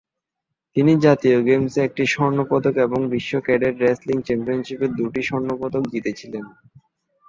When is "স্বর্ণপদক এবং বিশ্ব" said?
2.07-3.31